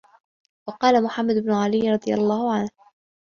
[0.67, 2.69] وَقَالَ مُحَمَّدُ بْنُ عَلِيٍّ رَضِيَ اللَّهُ عَنْهُ